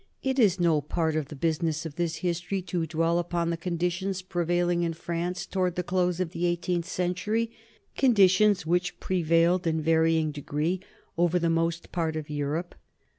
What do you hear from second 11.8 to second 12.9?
part of Europe.